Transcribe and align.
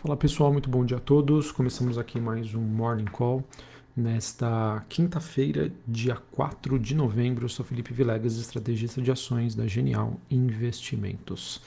Fala 0.00 0.16
pessoal, 0.16 0.52
muito 0.52 0.70
bom 0.70 0.84
dia 0.84 0.96
a 0.96 1.00
todos. 1.00 1.50
Começamos 1.50 1.98
aqui 1.98 2.20
mais 2.20 2.54
um 2.54 2.60
Morning 2.60 3.06
Call 3.06 3.42
nesta 3.96 4.80
quinta-feira, 4.88 5.72
dia 5.88 6.16
4 6.30 6.78
de 6.78 6.94
novembro. 6.94 7.46
Eu 7.46 7.48
sou 7.48 7.66
Felipe 7.66 7.92
Vilegas, 7.92 8.36
estrategista 8.36 9.02
de 9.02 9.10
ações 9.10 9.56
da 9.56 9.66
Genial 9.66 10.12
Investimentos. 10.30 11.60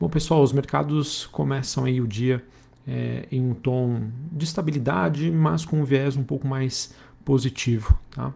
Bom 0.00 0.08
pessoal, 0.08 0.42
os 0.42 0.50
mercados 0.50 1.26
começam 1.26 1.84
aí 1.84 2.00
o 2.00 2.08
dia 2.08 2.42
é, 2.88 3.28
em 3.30 3.42
um 3.42 3.52
tom 3.52 4.08
de 4.32 4.46
estabilidade, 4.46 5.30
mas 5.30 5.66
com 5.66 5.82
um 5.82 5.84
viés 5.84 6.16
um 6.16 6.24
pouco 6.24 6.48
mais 6.48 6.94
positivo, 7.22 7.98
tá? 8.12 8.32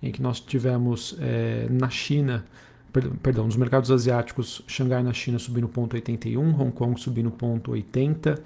Em 0.00 0.12
que 0.12 0.22
nós 0.22 0.38
tivemos 0.38 1.16
é, 1.18 1.66
na 1.68 1.90
China 1.90 2.44
perdão, 3.22 3.46
nos 3.46 3.56
mercados 3.56 3.90
asiáticos, 3.90 4.62
Xangai 4.66 5.02
na 5.02 5.14
China 5.14 5.38
subindo 5.38 5.66
0,81, 5.66 6.36
Hong 6.38 6.70
Kong 6.70 7.00
subindo 7.00 7.30
0,80 7.30 8.38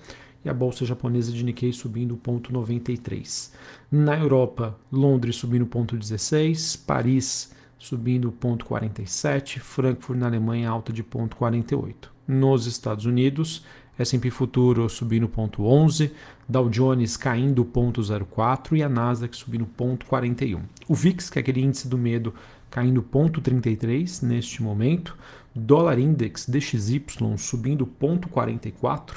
e 0.45 0.49
a 0.49 0.55
bolsa 0.55 0.85
japonesa 0.85 1.33
de 1.33 1.45
Nikkei 1.45 1.73
subindo 1.73 2.17
0,93. 2.17 3.53
Na 3.91 4.17
Europa, 4.17 4.79
Londres 4.93 5.37
subindo 5.37 5.67
0,16, 5.67 6.85
Paris 6.87 7.53
subindo 7.79 8.33
0,47, 8.33 9.59
Frankfurt 9.59 10.19
na 10.19 10.27
Alemanha 10.27 10.71
alta 10.71 10.93
de 10.93 11.03
0,48. 11.03 11.95
Nos 12.27 12.67
Estados 12.67 13.05
Unidos, 13.05 13.65
S&P 13.99 14.31
Futuro 14.31 14.89
subindo 14.89 15.29
0,11, 15.29 16.11
Dow 16.49 16.69
Jones 16.69 17.17
caindo 17.17 17.65
0,04 17.65 18.77
e 18.77 18.83
a 18.83 18.89
Nasdaq 18.89 19.37
subindo 19.37 19.67
0,41. 19.79 20.61
O 20.89 20.95
VIX, 20.95 21.31
que 21.31 21.39
é 21.39 21.41
aquele 21.41 21.63
índice 21.63 21.89
do 21.89 21.97
medo, 21.97 22.35
caindo 22.71 23.03
0,33 23.03 24.23
neste 24.23 24.63
momento, 24.63 25.17
dólar 25.55 25.99
index 25.99 26.47
DXY 26.47 27.05
subindo 27.39 27.87
0,44, 28.01 29.17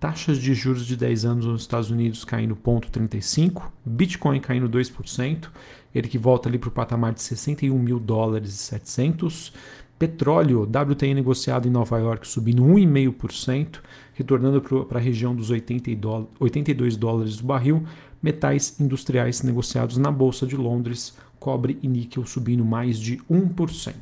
taxas 0.00 0.38
de 0.38 0.54
juros 0.54 0.86
de 0.86 0.96
10 0.96 1.24
anos 1.26 1.46
nos 1.46 1.60
Estados 1.60 1.90
Unidos 1.90 2.24
caindo 2.24 2.56
0,35%, 2.56 3.62
Bitcoin 3.84 4.40
caindo 4.40 4.68
2%, 4.68 5.48
ele 5.94 6.08
que 6.08 6.16
volta 6.16 6.48
ali 6.48 6.58
para 6.58 6.70
o 6.70 6.72
patamar 6.72 7.12
de 7.12 7.20
61 7.20 7.78
mil 7.78 8.00
dólares 8.00 8.54
e 8.54 8.56
700, 8.56 9.52
petróleo 9.98 10.62
WTI 10.62 11.12
negociado 11.12 11.68
em 11.68 11.70
Nova 11.70 11.98
York 11.98 12.26
subindo 12.26 12.64
1,5%, 12.64 13.80
retornando 14.14 14.62
para 14.86 14.98
a 14.98 15.02
região 15.02 15.34
dos 15.34 15.50
82 15.50 16.96
dólares 16.96 17.36
do 17.36 17.44
barril, 17.44 17.84
metais 18.22 18.80
industriais 18.80 19.42
negociados 19.42 19.98
na 19.98 20.10
Bolsa 20.10 20.46
de 20.46 20.56
Londres, 20.56 21.14
cobre 21.38 21.78
e 21.82 21.88
níquel 21.88 22.24
subindo 22.24 22.64
mais 22.64 22.98
de 22.98 23.18
1%. 23.30 23.94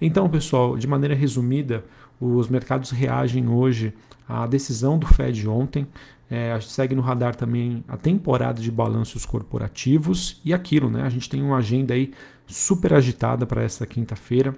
Então, 0.00 0.28
pessoal, 0.28 0.76
de 0.76 0.86
maneira 0.86 1.14
resumida, 1.14 1.84
os 2.20 2.48
mercados 2.48 2.90
reagem 2.90 3.48
hoje 3.48 3.94
à 4.32 4.46
decisão 4.46 4.98
do 4.98 5.06
Fed 5.06 5.46
ontem. 5.48 5.86
É, 6.30 6.52
a 6.52 6.60
segue 6.60 6.94
no 6.94 7.02
radar 7.02 7.34
também 7.34 7.84
a 7.86 7.96
temporada 7.96 8.62
de 8.62 8.70
balanços 8.70 9.26
corporativos 9.26 10.40
e 10.42 10.54
aquilo, 10.54 10.88
né? 10.88 11.02
A 11.02 11.10
gente 11.10 11.28
tem 11.28 11.42
uma 11.42 11.58
agenda 11.58 11.92
aí 11.92 12.12
super 12.46 12.94
agitada 12.94 13.44
para 13.44 13.62
esta 13.62 13.86
quinta-feira. 13.86 14.56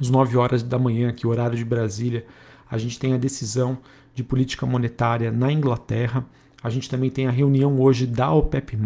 Às 0.00 0.10
9 0.10 0.36
horas 0.36 0.62
da 0.62 0.78
manhã, 0.78 1.08
aqui, 1.08 1.26
horário 1.26 1.56
de 1.56 1.64
Brasília, 1.64 2.26
a 2.68 2.76
gente 2.78 2.98
tem 2.98 3.14
a 3.14 3.16
decisão 3.16 3.78
de 4.14 4.24
política 4.24 4.66
monetária 4.66 5.30
na 5.30 5.52
Inglaterra. 5.52 6.26
A 6.62 6.70
gente 6.70 6.90
também 6.90 7.08
tem 7.08 7.26
a 7.26 7.30
reunião 7.30 7.80
hoje 7.80 8.06
da 8.06 8.32
OPEP+, 8.32 8.76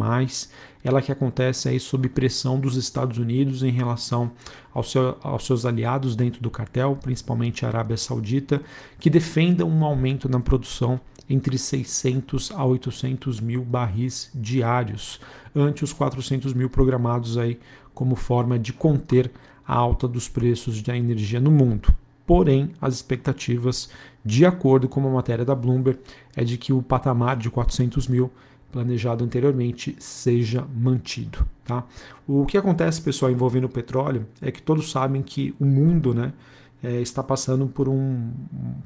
ela 0.85 1.01
que 1.01 1.11
acontece 1.11 1.69
aí 1.69 1.81
sob 1.81 2.09
pressão 2.09 2.61
dos 2.61 2.77
Estados 2.77 3.17
Unidos 3.19 3.63
em 3.63 3.71
relação 3.71 4.33
ao 4.75 4.83
seu, 4.83 5.17
aos 5.23 5.47
seus 5.47 5.65
aliados 5.65 6.15
dentro 6.15 6.43
do 6.43 6.51
cartel, 6.51 6.99
principalmente 7.01 7.65
a 7.65 7.69
Arábia 7.69 7.97
Saudita, 7.97 8.61
que 8.99 9.09
defendam 9.09 9.69
um 9.69 9.85
aumento 9.85 10.29
na 10.29 10.41
produção 10.41 11.01
entre 11.31 11.57
600 11.57 12.51
a 12.51 12.65
800 12.65 13.41
mil 13.41 13.65
barris 13.65 14.31
diários, 14.35 15.19
ante 15.55 15.83
os 15.83 15.93
400 15.93 16.53
mil 16.53 16.69
programados 16.69 17.39
aí 17.39 17.59
como 17.95 18.17
forma 18.17 18.59
de 18.59 18.73
conter 18.73 19.31
a 19.67 19.75
alta 19.75 20.07
dos 20.07 20.29
preços 20.29 20.83
da 20.83 20.97
energia 20.97 21.41
no 21.41 21.51
mundo. 21.51 21.95
Porém, 22.27 22.71
as 22.81 22.95
expectativas, 22.95 23.91
de 24.25 24.47
acordo 24.47 24.89
com 24.89 25.01
uma 25.01 25.11
matéria 25.11 25.45
da 25.45 25.55
Bloomberg, 25.55 25.99
é 26.37 26.45
de 26.45 26.57
que 26.57 26.73
o 26.73 26.83
patamar 26.83 27.37
de 27.37 27.51
400 27.51 28.09
mil 28.09 28.31
planejado 28.71 29.23
anteriormente 29.23 29.95
seja 29.99 30.67
mantido. 30.75 31.47
Tá? 31.65 31.85
O 32.27 32.47
que 32.47 32.57
acontece, 32.57 33.03
pessoal, 33.03 33.31
envolvendo 33.31 33.65
o 33.65 33.69
petróleo 33.69 34.27
é 34.41 34.51
que 34.51 34.63
todos 34.63 34.91
sabem 34.91 35.23
que 35.23 35.55
o 35.61 35.65
mundo 35.67 36.15
né, 36.15 36.33
é, 36.83 37.01
está 37.01 37.23
passando 37.23 37.67
por 37.67 37.89
um, 37.89 38.33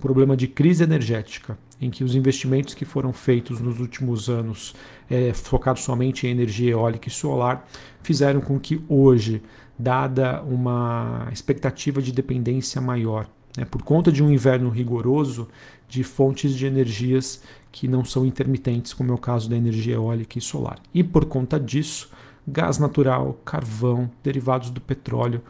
problema 0.00 0.36
de 0.36 0.47
crise 0.47 0.82
energética, 0.82 1.56
em 1.80 1.88
que 1.88 2.04
os 2.04 2.14
investimentos 2.14 2.74
que 2.74 2.84
foram 2.84 3.12
feitos 3.12 3.60
nos 3.60 3.80
últimos 3.80 4.28
anos, 4.28 4.74
é, 5.08 5.32
focados 5.32 5.82
somente 5.82 6.26
em 6.26 6.30
energia 6.30 6.72
eólica 6.72 7.08
e 7.08 7.10
solar, 7.10 7.66
fizeram 8.03 8.41
com 8.41 8.58
que 8.58 8.82
hoje, 8.88 9.42
dada 9.78 10.42
uma 10.42 11.28
expectativa 11.32 12.00
de 12.00 12.12
dependência 12.12 12.81
maior 12.81 13.28
né, 13.56 13.64
por 13.64 13.82
conta 13.82 14.12
de 14.12 14.22
um 14.22 14.31
inverno 14.31 14.69
rigoroso 14.69 15.48
de 15.88 16.04
fontes 16.04 16.54
de 16.54 16.66
energias 16.66 17.42
que 17.72 17.88
não 17.88 18.04
são 18.04 18.26
intermitentes, 18.26 18.92
como 18.92 19.12
é 19.12 19.15
o 19.15 19.19
caso 19.19 19.48
da 19.48 19.56
energia 19.56 19.94
eólica 19.94 20.38
e 20.38 20.42
solar. 20.42 20.78
E 20.92 21.03
por 21.03 21.25
conta 21.26 21.59
disso, 21.59 22.10
gás 22.47 22.78
natural, 22.78 23.38
carvão, 23.44 24.10
derivados 24.22 24.70
do 24.70 24.81
petróleo, 24.81 25.42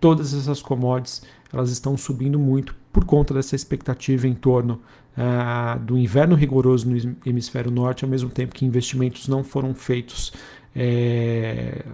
todas 0.00 0.34
essas 0.34 0.60
commodities 0.60 1.22
elas 1.52 1.70
estão 1.70 1.96
subindo 1.96 2.38
muito 2.38 2.74
por 2.92 3.04
conta 3.04 3.34
dessa 3.34 3.54
expectativa 3.54 4.26
em 4.26 4.34
torno 4.34 4.80
uh, 5.16 5.78
do 5.80 5.98
inverno 5.98 6.34
rigoroso 6.34 6.88
no 6.88 7.16
hemisfério 7.26 7.70
norte, 7.70 8.04
ao 8.04 8.10
mesmo 8.10 8.30
tempo 8.30 8.54
que 8.54 8.64
investimentos 8.64 9.28
não 9.28 9.44
foram 9.44 9.74
feitos 9.74 10.32
é, 10.74 11.84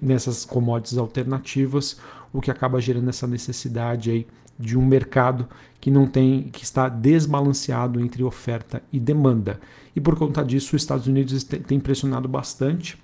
nessas 0.00 0.44
commodities 0.44 0.98
alternativas, 0.98 1.98
o 2.32 2.40
que 2.40 2.50
acaba 2.50 2.80
gerando 2.80 3.08
essa 3.08 3.26
necessidade 3.26 4.10
aí 4.10 4.26
de 4.58 4.76
um 4.76 4.84
mercado 4.84 5.48
que 5.80 5.90
não 5.90 6.06
tem, 6.06 6.44
que 6.44 6.64
está 6.64 6.88
desbalanceado 6.88 8.00
entre 8.00 8.24
oferta 8.24 8.82
e 8.92 8.98
demanda. 8.98 9.60
E 9.94 10.00
por 10.00 10.16
conta 10.16 10.44
disso, 10.44 10.74
os 10.74 10.82
Estados 10.82 11.06
Unidos 11.06 11.44
tem 11.44 11.78
pressionado 11.78 12.28
bastante 12.28 12.98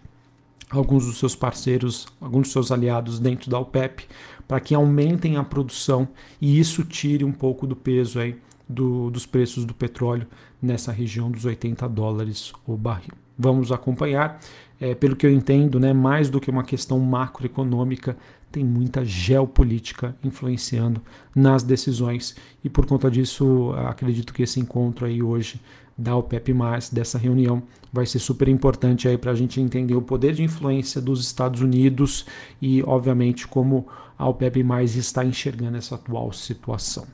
alguns 0.70 1.06
dos 1.06 1.18
seus 1.18 1.36
parceiros, 1.36 2.06
alguns 2.20 2.42
dos 2.42 2.52
seus 2.52 2.72
aliados 2.72 3.20
dentro 3.20 3.50
da 3.50 3.58
OPEP, 3.58 4.06
para 4.48 4.60
que 4.60 4.74
aumentem 4.74 5.36
a 5.36 5.44
produção 5.44 6.08
e 6.40 6.58
isso 6.58 6.84
tire 6.84 7.24
um 7.24 7.32
pouco 7.32 7.66
do 7.66 7.76
peso 7.76 8.18
aí 8.18 8.36
do, 8.68 9.10
dos 9.10 9.26
preços 9.26 9.64
do 9.64 9.74
petróleo 9.74 10.26
nessa 10.60 10.90
região 10.90 11.30
dos 11.30 11.44
80 11.44 11.88
dólares 11.88 12.52
o 12.66 12.76
barril. 12.76 13.12
Vamos 13.38 13.72
acompanhar. 13.72 14.40
É, 14.80 14.94
pelo 14.94 15.14
que 15.14 15.26
eu 15.26 15.30
entendo, 15.30 15.78
né, 15.78 15.92
mais 15.92 16.28
do 16.28 16.40
que 16.40 16.50
uma 16.50 16.64
questão 16.64 16.98
macroeconômica, 16.98 18.16
tem 18.50 18.64
muita 18.64 19.04
geopolítica 19.04 20.14
influenciando 20.22 21.00
nas 21.34 21.62
decisões 21.62 22.36
e 22.62 22.70
por 22.70 22.86
conta 22.86 23.10
disso 23.10 23.72
acredito 23.88 24.32
que 24.32 24.44
esse 24.44 24.60
encontro 24.60 25.06
aí 25.06 25.20
hoje 25.20 25.60
da 25.96 26.14
OPEP+, 26.16 26.52
dessa 26.92 27.18
reunião, 27.18 27.62
vai 27.92 28.04
ser 28.04 28.18
super 28.18 28.48
importante 28.48 29.06
aí 29.06 29.16
para 29.16 29.30
a 29.30 29.34
gente 29.34 29.60
entender 29.60 29.94
o 29.94 30.02
poder 30.02 30.32
de 30.32 30.42
influência 30.42 31.00
dos 31.00 31.20
Estados 31.20 31.60
Unidos 31.60 32.26
e, 32.60 32.82
obviamente, 32.82 33.46
como 33.46 33.86
a 34.18 34.28
OPEP+, 34.28 34.64
está 34.84 35.24
enxergando 35.24 35.76
essa 35.76 35.94
atual 35.94 36.32
situação. 36.32 37.06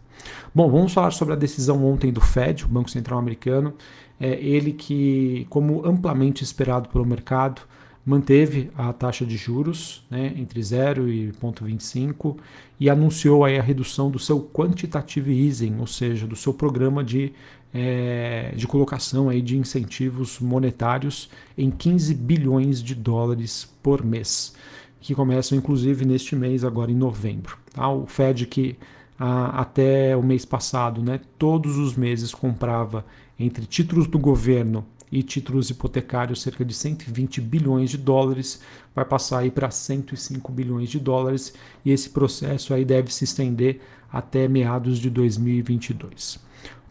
Bom, 0.54 0.70
vamos 0.70 0.92
falar 0.92 1.10
sobre 1.10 1.34
a 1.34 1.36
decisão 1.36 1.84
ontem 1.84 2.12
do 2.12 2.20
Fed, 2.20 2.64
o 2.64 2.68
Banco 2.68 2.90
Central 2.90 3.18
Americano, 3.18 3.74
é 4.20 4.32
ele 4.34 4.72
que, 4.72 5.46
como 5.48 5.84
amplamente 5.86 6.44
esperado 6.44 6.90
pelo 6.90 7.06
mercado, 7.06 7.62
manteve 8.04 8.70
a 8.76 8.92
taxa 8.92 9.24
de 9.24 9.36
juros 9.36 10.04
né, 10.10 10.34
entre 10.36 10.62
0 10.62 11.08
e 11.08 11.32
0,25 11.32 12.36
e 12.78 12.90
anunciou 12.90 13.44
aí 13.44 13.58
a 13.58 13.62
redução 13.62 14.10
do 14.10 14.18
seu 14.18 14.42
quantitative 14.42 15.32
easing, 15.32 15.78
ou 15.78 15.86
seja, 15.86 16.26
do 16.26 16.36
seu 16.36 16.52
programa 16.52 17.04
de, 17.04 17.32
é, 17.72 18.52
de 18.56 18.66
colocação 18.66 19.28
aí 19.28 19.40
de 19.40 19.56
incentivos 19.56 20.38
monetários 20.38 21.30
em 21.56 21.70
15 21.70 22.14
bilhões 22.14 22.82
de 22.82 22.94
dólares 22.94 23.70
por 23.82 24.04
mês, 24.04 24.54
que 25.00 25.14
começam 25.14 25.56
inclusive 25.56 26.04
neste 26.04 26.34
mês, 26.34 26.64
agora 26.64 26.90
em 26.90 26.96
novembro. 26.96 27.58
Tá? 27.72 27.88
O 27.88 28.06
Fed 28.06 28.46
que 28.46 28.76
até 29.22 30.16
o 30.16 30.22
mês 30.22 30.46
passado, 30.46 31.02
né, 31.02 31.20
todos 31.38 31.76
os 31.76 31.94
meses 31.94 32.34
comprava 32.34 33.04
entre 33.40 33.64
títulos 33.64 34.06
do 34.06 34.18
governo 34.18 34.84
e 35.10 35.22
títulos 35.22 35.70
hipotecários 35.70 36.42
cerca 36.42 36.64
de 36.64 36.72
120 36.72 37.40
bilhões 37.40 37.90
de 37.90 37.98
dólares, 37.98 38.60
vai 38.94 39.04
passar 39.04 39.38
aí 39.38 39.50
para 39.50 39.70
105 39.70 40.52
bilhões 40.52 40.88
de 40.88 41.00
dólares 41.00 41.54
e 41.84 41.90
esse 41.90 42.10
processo 42.10 42.72
aí 42.72 42.84
deve 42.84 43.12
se 43.12 43.24
estender 43.24 43.80
até 44.12 44.46
meados 44.46 44.98
de 44.98 45.10
2022. 45.10 46.38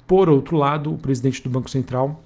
Por 0.06 0.28
outro 0.28 0.58
lado, 0.58 0.94
o 0.94 0.98
presidente 0.98 1.42
do 1.44 1.50
Banco 1.50 1.70
Central 1.70 2.24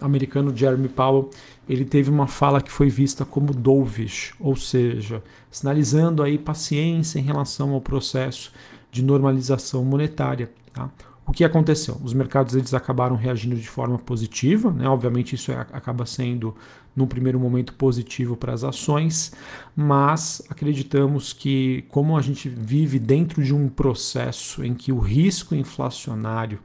americano 0.00 0.56
Jeremy 0.56 0.88
Powell, 0.88 1.30
ele 1.68 1.84
teve 1.84 2.10
uma 2.10 2.26
fala 2.26 2.60
que 2.60 2.70
foi 2.70 2.88
vista 2.88 3.24
como 3.24 3.52
dovish, 3.52 4.32
ou 4.38 4.56
seja, 4.56 5.22
sinalizando 5.50 6.22
aí 6.22 6.38
paciência 6.38 7.18
em 7.18 7.22
relação 7.22 7.72
ao 7.72 7.80
processo 7.80 8.52
de 8.90 9.02
normalização 9.02 9.84
monetária. 9.84 10.50
Tá? 10.72 10.90
O 11.28 11.32
que 11.32 11.44
aconteceu? 11.44 12.00
Os 12.02 12.14
mercados 12.14 12.54
eles 12.54 12.72
acabaram 12.72 13.14
reagindo 13.14 13.54
de 13.54 13.68
forma 13.68 13.98
positiva, 13.98 14.72
né? 14.72 14.88
obviamente 14.88 15.34
isso 15.34 15.52
é, 15.52 15.56
acaba 15.56 16.06
sendo, 16.06 16.56
no 16.96 17.06
primeiro 17.06 17.38
momento, 17.38 17.74
positivo 17.74 18.34
para 18.34 18.54
as 18.54 18.64
ações, 18.64 19.34
mas 19.76 20.42
acreditamos 20.48 21.34
que, 21.34 21.84
como 21.90 22.16
a 22.16 22.22
gente 22.22 22.48
vive 22.48 22.98
dentro 22.98 23.44
de 23.44 23.54
um 23.54 23.68
processo 23.68 24.64
em 24.64 24.72
que 24.72 24.90
o 24.90 24.98
risco 24.98 25.54
inflacionário 25.54 26.60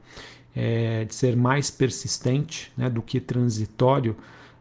é, 0.56 1.04
de 1.04 1.14
ser 1.14 1.36
mais 1.36 1.70
persistente 1.70 2.72
né, 2.74 2.88
do 2.88 3.02
que 3.02 3.20
transitório, 3.20 4.16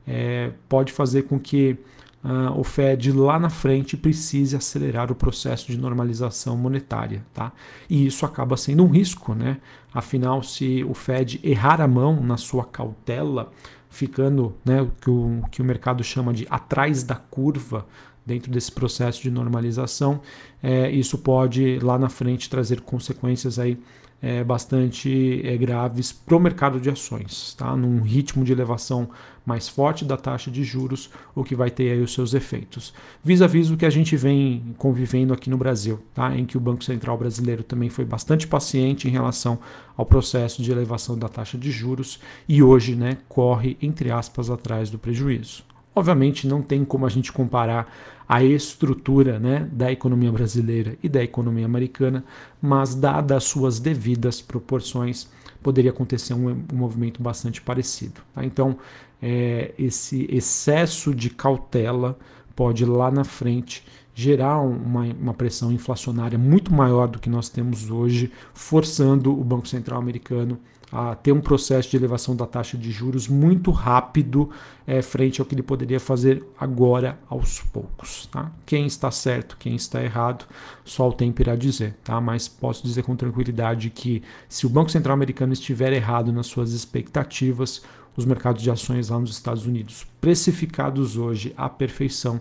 é, 0.06 0.52
pode 0.68 0.92
fazer 0.92 1.24
com 1.24 1.40
que 1.40 1.78
uh, 2.24 2.60
o 2.60 2.64
Fed 2.64 3.12
lá 3.12 3.38
na 3.38 3.50
frente 3.50 3.98
precise 3.98 4.56
acelerar 4.56 5.12
o 5.12 5.16
processo 5.16 5.72
de 5.72 5.78
normalização 5.78 6.58
monetária. 6.58 7.26
Tá? 7.34 7.52
E 7.90 8.06
isso 8.06 8.26
acaba 8.26 8.58
sendo 8.58 8.84
um 8.84 8.90
risco, 8.90 9.34
né? 9.34 9.58
afinal, 9.94 10.42
se 10.42 10.84
o 10.84 10.94
Fed 10.94 11.40
errar 11.44 11.80
a 11.82 11.88
mão 11.88 12.22
na 12.22 12.38
sua 12.38 12.66
cautela, 12.66 13.52
ficando 13.90 14.56
né, 14.66 14.82
o, 14.82 14.88
que 14.88 15.10
o 15.10 15.44
que 15.52 15.62
o 15.62 15.66
mercado 15.66 16.04
chama 16.04 16.34
de 16.34 16.48
atrás 16.50 17.04
da 17.04 17.16
curva, 17.16 17.86
dentro 18.26 18.52
desse 18.52 18.72
processo 18.72 19.22
de 19.22 19.30
normalização, 19.30 20.22
é, 20.62 20.90
isso 20.90 21.18
pode 21.18 21.78
lá 21.80 22.00
na 22.00 22.10
frente 22.10 22.50
trazer 22.50 22.82
consequências 22.82 23.60
aí 23.60 23.78
é, 24.24 24.42
bastante 24.42 25.42
é, 25.44 25.58
graves 25.58 26.14
para 26.14 26.38
o 26.38 26.40
mercado 26.40 26.80
de 26.80 26.90
ações, 26.90 27.54
tá? 27.56 27.76
num 27.76 28.02
ritmo 28.02 28.46
de 28.46 28.54
elevação 28.54 29.10
mais 29.46 29.68
forte 29.68 30.06
da 30.06 30.16
taxa 30.16 30.50
de 30.50 30.64
juros, 30.64 31.10
o 31.36 31.44
que 31.44 31.54
vai 31.54 31.70
ter 31.70 31.92
aí 31.92 32.02
os 32.02 32.14
seus 32.14 32.34
efeitos. 32.34 32.94
Vis-a-vis 33.22 33.70
o 33.70 33.76
que 33.76 33.86
a 33.86 33.90
gente 33.90 34.16
vem 34.16 34.64
convivendo 34.78 35.34
aqui 35.34 35.50
no 35.50 35.58
Brasil, 35.58 36.00
tá? 36.14 36.34
em 36.38 36.46
que 36.46 36.56
o 36.56 36.62
Banco 36.62 36.86
Central 36.86 37.18
brasileiro 37.18 37.64
também 37.64 37.90
foi 37.90 38.06
bastante 38.06 38.48
paciente 38.48 39.10
em 39.10 39.12
relação 39.12 39.60
ao 39.98 40.06
processo 40.06 40.64
de 40.64 40.72
elevação 40.72 41.20
da 41.20 41.28
taxa 41.28 41.58
de 41.58 41.70
juros 41.70 42.18
e 42.48 42.64
hoje 42.64 42.96
né, 42.96 43.18
corre, 43.28 43.78
entre 43.82 44.10
aspas, 44.10 44.50
atrás 44.50 44.90
do 44.90 44.98
prejuízo. 44.98 45.73
Obviamente 45.96 46.48
não 46.48 46.62
tem 46.62 46.84
como 46.84 47.06
a 47.06 47.10
gente 47.10 47.32
comparar 47.32 47.92
a 48.28 48.44
estrutura 48.44 49.40
né, 49.40 49.68
da 49.72 49.92
economia 49.92 50.32
brasileira 50.32 50.98
e 51.04 51.10
da 51.10 51.24
economia 51.24 51.66
americana, 51.66 52.24
mas 52.62 52.96
dadas 52.96 53.38
as 53.38 53.44
suas 53.44 53.80
devidas 53.80 54.42
proporções, 54.42 55.30
poderia 55.62 55.92
acontecer 55.92 56.34
um, 56.34 56.50
um 56.50 56.76
movimento 56.76 57.22
bastante 57.22 57.62
parecido. 57.62 58.22
Tá? 58.34 58.44
Então, 58.44 58.78
é, 59.22 59.74
esse 59.78 60.28
excesso 60.30 61.14
de 61.14 61.30
cautela 61.30 62.18
pode 62.56 62.86
lá 62.86 63.10
na 63.10 63.24
frente 63.24 63.84
gerar 64.14 64.60
uma, 64.60 65.04
uma, 65.04 65.34
pressão 65.34 65.72
inflacionária 65.72 66.38
muito 66.38 66.74
maior 66.74 67.08
do 67.08 67.20
que 67.20 67.30
nós 67.30 67.50
temos 67.50 67.90
hoje, 67.90 68.32
forçando 68.54 69.32
o 69.32 69.44
Banco 69.44 69.68
Central 69.68 70.00
americano 70.00 70.60
a 70.94 71.16
ter 71.16 71.32
um 71.32 71.42
processo 71.42 71.90
de 71.90 71.98
elevação 71.98 72.36
da 72.36 72.46
taxa 72.46 72.78
de 72.78 72.92
juros 72.92 73.28
muito 73.28 73.72
rápido 73.72 74.52
é, 74.86 75.02
frente 75.02 75.42
ao 75.42 75.46
que 75.48 75.56
ele 75.56 75.64
poderia 75.64 76.00
fazer 76.00 76.46
agora 76.60 77.18
aos 77.28 77.62
poucos. 77.62 78.28
Tá? 78.28 78.52
Quem 78.64 78.86
está 78.86 79.10
certo, 79.10 79.58
quem 79.58 79.76
está 79.76 80.04
errado, 80.04 80.46
só 80.86 81.10
o 81.10 81.14
tempo 81.14 81.42
irá 81.42 81.56
dizer. 81.56 81.96
Tá? 82.04 82.22
Mas 82.22 82.48
posso 82.48 82.84
dizer 82.84 83.02
com 83.02 83.16
tranquilidade 83.16 83.90
que 83.90 84.22
se 84.48 84.68
o 84.68 84.70
Banco 84.70 84.92
Central 84.92 85.16
americano 85.16 85.52
estiver 85.52 85.92
errado 85.92 86.32
nas 86.32 86.46
suas 86.46 86.74
expectativas, 86.74 87.82
os 88.16 88.26
mercados 88.26 88.62
de 88.62 88.70
ações 88.70 89.10
lá 89.10 89.20
nos 89.20 89.32
Estados 89.32 89.66
Unidos, 89.66 90.06
precificados 90.22 91.18
hoje 91.18 91.56
à 91.58 91.68
perfeição, 91.68 92.40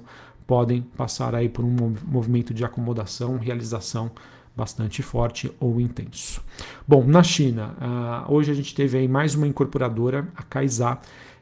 podem 0.53 0.83
passar 0.83 1.35
aí 1.35 1.49
por 1.49 1.65
um 1.65 1.95
movimento 2.07 2.53
de 2.53 2.63
acomodação, 2.63 3.39
realização 3.39 4.11
bastante 4.55 5.03
forte 5.03 5.51
ou 5.59 5.81
intenso. 5.81 6.43
Bom, 6.87 7.03
na 7.07 7.23
China, 7.23 7.75
uh, 7.81 8.35
hoje 8.35 8.51
a 8.51 8.55
gente 8.55 8.75
teve 8.75 8.99
aí 8.99 9.09
mais 9.09 9.35
uma 9.35 9.47
incorporadora, 9.47 10.29
a 10.37 10.43
Kaisa, 10.43 10.99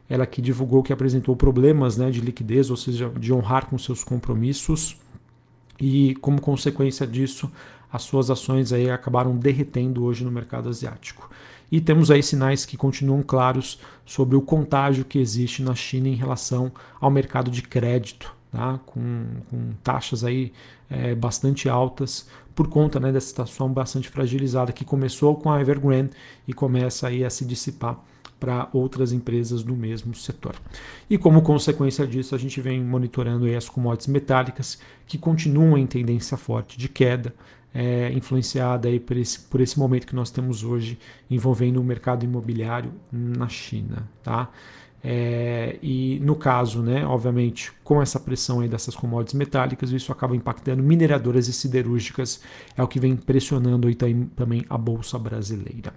ela 0.08 0.24
que 0.26 0.40
divulgou 0.40 0.80
que 0.80 0.92
apresentou 0.92 1.34
problemas 1.34 1.96
né, 1.96 2.08
de 2.08 2.20
liquidez, 2.20 2.70
ou 2.70 2.76
seja, 2.76 3.10
de 3.18 3.32
honrar 3.32 3.66
com 3.66 3.76
seus 3.76 4.04
compromissos, 4.04 4.96
e 5.80 6.14
como 6.20 6.40
consequência 6.40 7.04
disso, 7.04 7.50
as 7.92 8.02
suas 8.02 8.30
ações 8.30 8.72
aí 8.72 8.88
acabaram 8.88 9.36
derretendo 9.36 10.04
hoje 10.04 10.24
no 10.24 10.30
mercado 10.30 10.68
asiático. 10.68 11.28
E 11.72 11.80
temos 11.80 12.12
aí 12.12 12.22
sinais 12.22 12.64
que 12.64 12.76
continuam 12.76 13.24
claros 13.24 13.80
sobre 14.06 14.36
o 14.36 14.40
contágio 14.40 15.04
que 15.04 15.18
existe 15.18 15.64
na 15.64 15.74
China 15.74 16.06
em 16.06 16.14
relação 16.14 16.70
ao 17.00 17.10
mercado 17.10 17.50
de 17.50 17.62
crédito, 17.62 18.38
tá? 18.50 18.78
com, 18.86 19.24
com 19.48 19.72
taxas 19.82 20.24
aí 20.24 20.52
é, 20.88 21.14
bastante 21.14 21.68
altas 21.68 22.28
por 22.54 22.68
conta 22.68 23.00
né, 23.00 23.10
dessa 23.12 23.28
situação 23.28 23.72
bastante 23.72 24.08
fragilizada 24.08 24.72
que 24.72 24.84
começou 24.84 25.36
com 25.36 25.50
a 25.50 25.60
Evergrande 25.60 26.10
e 26.46 26.52
começa 26.52 27.08
aí 27.08 27.24
a 27.24 27.30
se 27.30 27.44
dissipar 27.44 27.96
para 28.38 28.68
outras 28.72 29.12
empresas 29.12 29.62
do 29.62 29.76
mesmo 29.76 30.14
setor. 30.14 30.56
E 31.08 31.18
como 31.18 31.42
consequência 31.42 32.06
disso, 32.06 32.34
a 32.34 32.38
gente 32.38 32.60
vem 32.60 32.82
monitorando 32.82 33.46
as 33.54 33.68
commodities 33.68 34.08
metálicas 34.08 34.78
que 35.06 35.18
continuam 35.18 35.76
em 35.76 35.86
tendência 35.86 36.38
forte 36.38 36.78
de 36.78 36.88
queda, 36.88 37.34
é, 37.72 38.10
influenciada 38.12 38.88
aí 38.88 38.98
por 38.98 39.16
esse, 39.16 39.38
por 39.40 39.60
esse 39.60 39.78
momento 39.78 40.06
que 40.06 40.14
nós 40.14 40.30
temos 40.30 40.64
hoje 40.64 40.98
envolvendo 41.30 41.80
o 41.80 41.84
mercado 41.84 42.24
imobiliário 42.24 42.92
na 43.12 43.48
China. 43.48 44.08
Tá? 44.22 44.48
É, 45.04 45.78
e 45.82 46.18
no 46.20 46.34
caso, 46.34 46.82
né, 46.82 47.06
obviamente, 47.06 47.72
com 47.90 48.00
essa 48.00 48.20
pressão 48.20 48.60
aí 48.60 48.68
dessas 48.68 48.94
commodities 48.94 49.34
metálicas, 49.34 49.90
isso 49.90 50.12
acaba 50.12 50.36
impactando 50.36 50.80
mineradoras 50.80 51.48
e 51.48 51.52
siderúrgicas, 51.52 52.40
é 52.76 52.82
o 52.84 52.86
que 52.86 53.00
vem 53.00 53.16
pressionando 53.16 53.88
aí 53.88 53.96
também 53.96 54.64
a 54.70 54.78
bolsa 54.78 55.18
brasileira. 55.18 55.92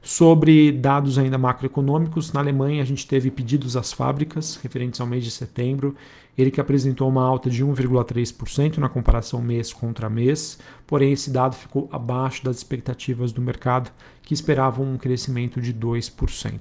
Sobre 0.00 0.72
dados 0.72 1.18
ainda 1.18 1.36
macroeconômicos, 1.36 2.32
na 2.32 2.40
Alemanha 2.40 2.80
a 2.80 2.86
gente 2.86 3.06
teve 3.06 3.30
pedidos 3.30 3.76
às 3.76 3.92
fábricas 3.92 4.56
referentes 4.62 4.98
ao 4.98 5.06
mês 5.06 5.24
de 5.24 5.30
setembro, 5.30 5.94
ele 6.38 6.50
que 6.50 6.58
apresentou 6.60 7.06
uma 7.06 7.22
alta 7.22 7.50
de 7.50 7.62
1,3% 7.62 8.78
na 8.78 8.88
comparação 8.88 9.42
mês 9.42 9.74
contra 9.74 10.08
mês, 10.08 10.58
porém 10.86 11.12
esse 11.12 11.30
dado 11.30 11.54
ficou 11.54 11.86
abaixo 11.92 12.42
das 12.46 12.56
expectativas 12.56 13.30
do 13.30 13.42
mercado, 13.42 13.90
que 14.22 14.32
esperavam 14.32 14.90
um 14.90 14.96
crescimento 14.96 15.60
de 15.60 15.74
2%. 15.74 16.60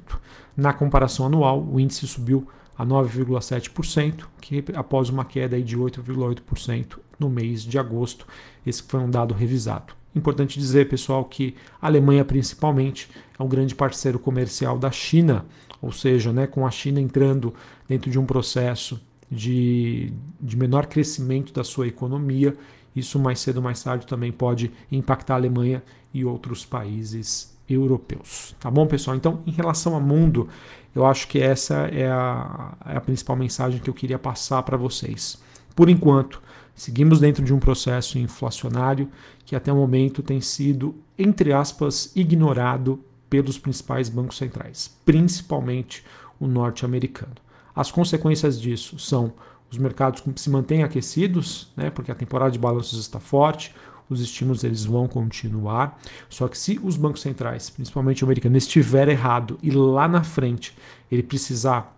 Na 0.58 0.74
comparação 0.74 1.28
anual, 1.28 1.66
o 1.66 1.80
índice 1.80 2.06
subiu 2.06 2.46
a 2.78 2.86
9,7%, 2.86 4.26
que 4.42 4.64
após 4.74 5.10
uma 5.10 5.26
queda 5.26 5.62
de 5.62 5.78
8,8% 5.78 7.00
no 7.20 7.30
mês 7.30 7.64
de 7.64 7.80
agosto. 7.80 8.28
Esse 8.66 8.84
foi 8.84 9.00
um 9.00 9.10
dado 9.10 9.34
revisado. 9.34 9.94
Importante 10.16 10.60
dizer, 10.60 10.88
pessoal, 10.88 11.26
que 11.26 11.56
a 11.82 11.88
Alemanha 11.88 12.24
principalmente 12.24 13.10
é 13.38 13.44
um 13.44 13.48
grande 13.48 13.76
parceiro 13.76 14.18
comercial 14.18 14.78
da 14.78 14.92
China, 14.92 15.46
ou 15.82 15.92
seja, 15.92 16.32
né, 16.32 16.48
com 16.48 16.66
a 16.66 16.72
China 16.72 17.02
entrando 17.02 17.54
dentro 17.88 18.10
de 18.10 18.18
um 18.18 18.26
processo 18.26 19.00
de, 19.30 20.14
de 20.40 20.56
menor 20.56 20.86
crescimento 20.86 21.54
da 21.54 21.64
sua 21.64 21.88
economia, 21.88 22.56
isso 22.96 23.20
mais 23.20 23.40
cedo 23.40 23.58
ou 23.58 23.64
mais 23.64 23.84
tarde 23.84 24.08
também 24.08 24.32
pode 24.32 24.72
impactar 24.90 25.34
a 25.34 25.38
Alemanha 25.38 25.84
e 26.14 26.24
outros 26.24 26.64
países 26.64 27.55
europeus. 27.70 28.56
Tá 28.60 28.70
bom, 28.70 28.86
pessoal? 28.86 29.16
Então, 29.16 29.42
em 29.46 29.52
relação 29.52 29.96
ao 29.96 30.02
mundo, 30.02 30.48
eu 30.94 31.06
acho 31.06 31.28
que 31.28 31.40
essa 31.40 31.88
é 31.88 32.08
a, 32.10 32.74
é 32.86 32.98
a 32.98 33.02
principal 33.02 33.36
mensagem 33.36 33.80
que 33.80 33.90
eu 33.90 33.94
queria 33.94 34.20
passar 34.20 34.64
para 34.64 34.78
vocês. 34.78 35.38
Por 35.76 35.90
enquanto, 35.90 36.42
seguimos 36.74 37.20
dentro 37.20 37.44
de 37.44 37.54
um 37.54 37.60
processo 37.60 38.18
inflacionário 38.18 39.10
que 39.46 39.56
até 39.56 39.72
o 39.72 39.76
momento 39.76 40.24
tem 40.24 40.40
sido, 40.42 40.96
entre 41.18 41.52
aspas, 41.52 42.12
ignorado 42.16 43.00
pelos 43.30 43.58
principais 43.58 44.10
bancos 44.10 44.38
centrais, 44.38 44.96
principalmente 45.06 46.04
o 46.40 46.48
norte-americano. 46.48 47.36
As 47.76 47.92
consequências 47.92 48.60
disso 48.60 48.98
são 48.98 49.34
os 49.70 49.78
mercados 49.78 50.24
se 50.38 50.50
mantêm 50.50 50.84
aquecidos, 50.84 51.72
né, 51.76 51.90
porque 51.90 52.12
a 52.12 52.16
temporada 52.16 52.52
de 52.52 52.60
balanços 52.60 53.00
está 53.00 53.20
forte, 53.20 53.74
os 54.10 54.22
estímulos 54.22 54.64
eles 54.64 54.86
vão 54.86 55.08
continuar. 55.08 56.00
Só 56.30 56.48
que 56.48 56.58
se 56.58 56.80
os 56.84 56.98
bancos 56.98 57.22
centrais, 57.22 57.70
principalmente 57.70 58.24
o 58.24 58.28
americano, 58.28 58.58
estiver 58.58 59.08
errado 59.08 59.58
e 59.62 59.72
lá 59.72 60.08
na 60.08 60.24
frente 60.24 60.76
ele 61.12 61.24
precisar 61.24 61.96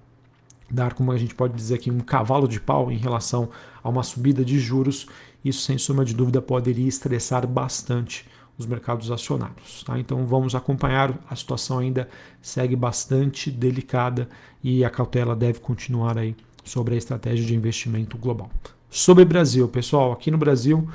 dar, 0.69 0.93
como 0.93 1.11
a 1.11 1.17
gente 1.17 1.33
pode 1.33 1.53
dizer 1.53 1.75
aqui, 1.75 1.89
um 1.89 1.99
cavalo 1.99 2.47
de 2.47 2.59
pau 2.59 2.91
em 2.91 2.97
relação 2.97 3.49
a 3.83 3.89
uma 3.89 4.03
subida 4.03 4.43
de 4.43 4.59
juros, 4.59 5.07
isso 5.43 5.61
sem 5.61 5.77
sombra 5.77 6.03
de 6.03 6.13
dúvida 6.13 6.41
poderia 6.41 6.87
estressar 6.87 7.47
bastante 7.47 8.25
os 8.57 8.65
mercados 8.65 9.11
acionários. 9.11 9.83
Tá? 9.83 9.97
Então 9.99 10.25
vamos 10.25 10.55
acompanhar, 10.55 11.17
a 11.29 11.35
situação 11.35 11.79
ainda 11.79 12.07
segue 12.41 12.75
bastante 12.75 13.51
delicada 13.51 14.27
e 14.63 14.83
a 14.83 14.89
cautela 14.89 15.35
deve 15.35 15.59
continuar 15.59 16.17
aí 16.17 16.35
sobre 16.63 16.95
a 16.95 16.97
estratégia 16.97 17.45
de 17.45 17.55
investimento 17.55 18.17
global. 18.17 18.49
Sobre 18.89 19.23
Brasil, 19.23 19.67
pessoal, 19.67 20.11
aqui 20.11 20.31
no 20.31 20.37
Brasil 20.37 20.87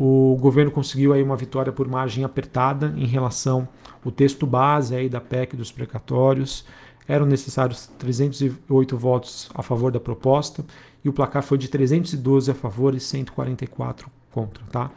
o 0.00 0.36
governo 0.40 0.70
conseguiu 0.70 1.12
aí 1.12 1.20
uma 1.20 1.34
vitória 1.34 1.72
por 1.72 1.88
margem 1.88 2.22
apertada 2.22 2.94
em 2.96 3.04
relação 3.04 3.66
ao 4.04 4.12
texto 4.12 4.46
base 4.46 4.94
aí 4.94 5.08
da 5.08 5.20
PEC 5.20 5.56
dos 5.56 5.72
precatórios. 5.72 6.64
Eram 7.08 7.26
necessários 7.26 7.88
308 7.98 8.96
votos 8.96 9.50
a 9.52 9.60
favor 9.60 9.90
da 9.90 9.98
proposta 9.98 10.64
e 11.04 11.08
o 11.08 11.12
placar 11.12 11.42
foi 11.42 11.58
de 11.58 11.66
312 11.66 12.48
a 12.48 12.54
favor 12.54 12.94
e 12.94 13.00
144 13.00 14.08
contra, 14.30 14.62
tá? 14.70 14.88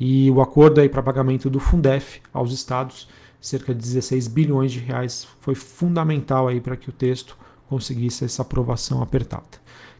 E 0.00 0.28
o 0.32 0.40
acordo 0.40 0.80
aí 0.80 0.88
para 0.88 1.04
pagamento 1.04 1.48
do 1.48 1.60
Fundef 1.60 2.20
aos 2.32 2.52
estados 2.52 3.06
cerca 3.40 3.72
de 3.72 3.80
16 3.80 4.26
bilhões 4.26 4.72
de 4.72 4.80
reais, 4.80 5.28
foi 5.38 5.54
fundamental 5.54 6.48
aí 6.48 6.60
para 6.60 6.76
que 6.76 6.88
o 6.88 6.92
texto 6.92 7.36
conseguisse 7.68 8.24
essa 8.24 8.42
aprovação 8.42 9.00
apertada. 9.02 9.44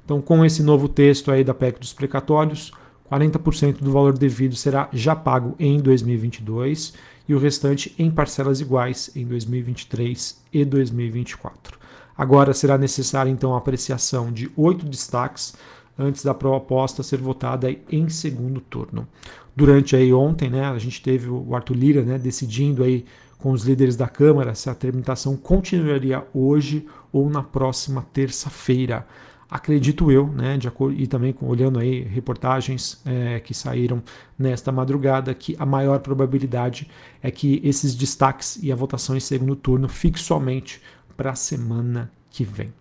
Então, 0.04 0.20
com 0.20 0.44
esse 0.44 0.62
novo 0.64 0.88
texto 0.88 1.30
aí 1.30 1.44
da 1.44 1.54
PEC 1.54 1.78
dos 1.78 1.92
precatórios, 1.92 2.72
40% 3.10 3.78
do 3.78 3.90
valor 3.90 4.16
devido 4.16 4.54
será 4.54 4.88
já 4.92 5.16
pago 5.16 5.54
em 5.58 5.80
2022 5.80 6.94
e 7.28 7.34
o 7.34 7.38
restante 7.38 7.94
em 7.98 8.10
parcelas 8.10 8.60
iguais 8.60 9.10
em 9.14 9.24
2023 9.24 10.42
e 10.52 10.64
2024. 10.64 11.78
Agora 12.16 12.52
será 12.52 12.76
necessária 12.76 13.30
então 13.30 13.54
a 13.54 13.58
apreciação 13.58 14.32
de 14.32 14.50
oito 14.56 14.84
destaques 14.84 15.54
antes 15.98 16.24
da 16.24 16.34
proposta 16.34 17.02
ser 17.02 17.18
votada 17.18 17.74
em 17.90 18.08
segundo 18.08 18.60
turno. 18.60 19.06
Durante 19.54 19.96
aí 19.96 20.12
ontem, 20.12 20.48
né, 20.48 20.64
a 20.64 20.78
gente 20.78 21.02
teve 21.02 21.28
o 21.28 21.54
Arthur 21.54 21.74
Lira, 21.74 22.02
né, 22.02 22.18
decidindo 22.18 22.84
aí 22.84 23.04
com 23.38 23.52
os 23.52 23.64
líderes 23.64 23.96
da 23.96 24.08
Câmara 24.08 24.54
se 24.54 24.68
a 24.68 24.74
tramitação 24.74 25.36
continuaria 25.36 26.24
hoje 26.34 26.86
ou 27.12 27.28
na 27.30 27.42
próxima 27.42 28.04
terça-feira 28.12 29.04
acredito 29.50 30.11
eu, 30.11 30.28
né, 30.28 30.57
de 30.59 30.69
acordo, 30.69 30.99
e 30.99 31.07
também 31.07 31.35
olhando 31.40 31.78
aí 31.78 32.02
reportagens 32.02 33.00
é, 33.05 33.40
que 33.40 33.55
saíram 33.55 34.02
nesta 34.38 34.71
madrugada, 34.71 35.33
que 35.35 35.57
a 35.59 35.64
maior 35.64 36.00
probabilidade 36.00 36.88
é 37.23 37.31
que 37.31 37.61
esses 37.64 37.95
destaques 37.95 38.59
e 38.62 38.71
a 38.71 38.76
votação 38.76 39.17
em 39.17 39.21
segundo 39.21 39.57
turno 39.57 39.88
fique 39.88 40.21
somente 40.21 40.81
para 41.17 41.31
a 41.31 41.35
semana 41.35 42.11
que 42.31 42.45
vem. 42.45 42.73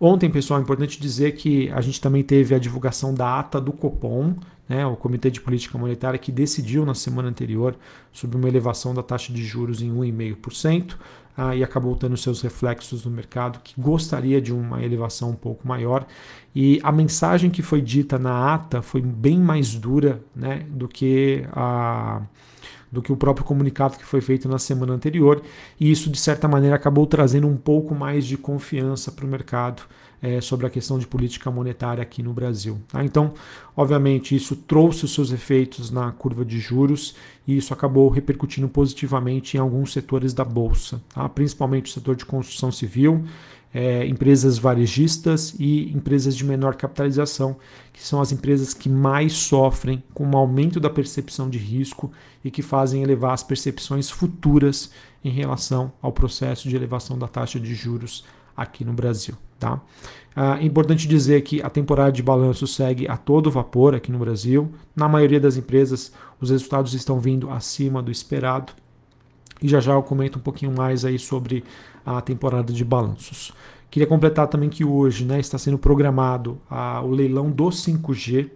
Ontem, 0.00 0.30
pessoal, 0.30 0.60
é 0.60 0.62
importante 0.62 1.00
dizer 1.00 1.32
que 1.32 1.70
a 1.70 1.80
gente 1.80 2.00
também 2.00 2.22
teve 2.22 2.54
a 2.54 2.58
divulgação 2.58 3.14
da 3.14 3.38
ata 3.38 3.60
do 3.60 3.72
Copom, 3.72 4.34
né, 4.68 4.84
o 4.86 4.96
Comitê 4.96 5.30
de 5.30 5.40
Política 5.40 5.78
Monetária, 5.78 6.18
que 6.18 6.32
decidiu 6.32 6.84
na 6.86 6.94
semana 6.94 7.28
anterior 7.28 7.76
sobre 8.12 8.36
uma 8.36 8.48
elevação 8.48 8.94
da 8.94 9.02
taxa 9.02 9.32
de 9.32 9.44
juros 9.44 9.82
em 9.82 9.92
1,5% 9.92 10.96
ah, 11.36 11.54
e 11.54 11.64
acabou 11.64 11.96
tendo 11.96 12.16
seus 12.16 12.40
reflexos 12.42 13.04
no 13.04 13.10
mercado, 13.10 13.60
que 13.62 13.80
gostaria 13.80 14.40
de 14.40 14.52
uma 14.52 14.82
elevação 14.82 15.30
um 15.30 15.36
pouco 15.36 15.66
maior. 15.66 16.06
E 16.54 16.80
a 16.82 16.92
mensagem 16.92 17.50
que 17.50 17.62
foi 17.62 17.80
dita 17.80 18.18
na 18.18 18.54
ata 18.54 18.80
foi 18.82 19.00
bem 19.00 19.38
mais 19.38 19.74
dura 19.74 20.22
né, 20.34 20.64
do 20.68 20.86
que 20.86 21.44
a 21.52 22.22
do 22.94 23.02
que 23.02 23.12
o 23.12 23.16
próprio 23.16 23.44
comunicado 23.44 23.98
que 23.98 24.04
foi 24.04 24.20
feito 24.20 24.48
na 24.48 24.58
semana 24.58 24.94
anterior, 24.94 25.42
e 25.78 25.90
isso 25.90 26.08
de 26.08 26.18
certa 26.18 26.48
maneira 26.48 26.76
acabou 26.76 27.06
trazendo 27.06 27.46
um 27.46 27.56
pouco 27.56 27.94
mais 27.94 28.24
de 28.24 28.38
confiança 28.38 29.10
para 29.10 29.26
o 29.26 29.28
mercado 29.28 29.82
é, 30.22 30.40
sobre 30.40 30.66
a 30.66 30.70
questão 30.70 30.98
de 30.98 31.06
política 31.06 31.50
monetária 31.50 32.00
aqui 32.00 32.22
no 32.22 32.32
Brasil. 32.32 32.78
Tá? 32.88 33.04
Então, 33.04 33.34
obviamente, 33.76 34.34
isso 34.34 34.56
trouxe 34.56 35.04
os 35.04 35.12
seus 35.12 35.30
efeitos 35.32 35.90
na 35.90 36.12
curva 36.12 36.44
de 36.46 36.58
juros 36.58 37.14
e 37.46 37.56
isso 37.58 37.74
acabou 37.74 38.08
repercutindo 38.08 38.66
positivamente 38.66 39.58
em 39.58 39.60
alguns 39.60 39.92
setores 39.92 40.32
da 40.32 40.44
Bolsa, 40.44 41.02
tá? 41.12 41.28
principalmente 41.28 41.90
o 41.90 41.94
setor 41.94 42.16
de 42.16 42.24
construção 42.24 42.72
civil, 42.72 43.22
é, 43.74 44.06
empresas 44.06 44.56
varejistas 44.56 45.52
e 45.58 45.92
empresas 45.92 46.36
de 46.36 46.44
menor 46.44 46.76
capitalização, 46.76 47.56
que 47.92 48.02
são 48.02 48.20
as 48.20 48.30
empresas 48.30 48.72
que 48.72 48.88
mais 48.88 49.32
sofrem 49.32 50.02
com 50.14 50.30
o 50.30 50.36
aumento 50.36 50.78
da 50.78 50.88
percepção 50.88 51.50
de 51.50 51.58
risco 51.58 52.12
e 52.44 52.52
que 52.52 52.62
fazem 52.62 53.02
elevar 53.02 53.32
as 53.32 53.42
percepções 53.42 54.08
futuras 54.08 54.90
em 55.24 55.30
relação 55.30 55.92
ao 56.00 56.12
processo 56.12 56.68
de 56.68 56.76
elevação 56.76 57.18
da 57.18 57.26
taxa 57.26 57.58
de 57.58 57.74
juros 57.74 58.24
aqui 58.56 58.84
no 58.84 58.92
Brasil. 58.92 59.34
Tá? 59.58 59.80
Ah, 60.36 60.58
é 60.60 60.64
importante 60.64 61.08
dizer 61.08 61.42
que 61.42 61.60
a 61.60 61.70
temporada 61.70 62.12
de 62.12 62.22
balanço 62.22 62.66
segue 62.66 63.08
a 63.08 63.16
todo 63.16 63.50
vapor 63.50 63.94
aqui 63.94 64.12
no 64.12 64.18
Brasil. 64.18 64.70
Na 64.94 65.08
maioria 65.08 65.40
das 65.40 65.56
empresas, 65.56 66.12
os 66.40 66.50
resultados 66.50 66.94
estão 66.94 67.18
vindo 67.18 67.50
acima 67.50 68.02
do 68.02 68.10
esperado. 68.10 68.72
E 69.64 69.68
já 69.68 69.80
já 69.80 69.94
eu 69.94 70.02
comento 70.02 70.38
um 70.38 70.42
pouquinho 70.42 70.70
mais 70.70 71.06
aí 71.06 71.18
sobre 71.18 71.64
a 72.04 72.20
temporada 72.20 72.70
de 72.70 72.84
balanços. 72.84 73.50
Queria 73.90 74.06
completar 74.06 74.46
também 74.46 74.68
que 74.68 74.84
hoje 74.84 75.24
né, 75.24 75.40
está 75.40 75.56
sendo 75.56 75.78
programado 75.78 76.60
a, 76.68 77.00
o 77.00 77.10
leilão 77.10 77.50
do 77.50 77.64
5G. 77.70 78.50